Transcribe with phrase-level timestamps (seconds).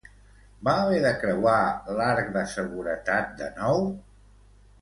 [0.67, 1.59] Va haver de creuar
[1.99, 3.87] l'arc de seguretat de nou?